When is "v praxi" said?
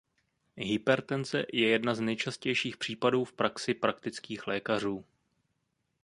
3.25-3.73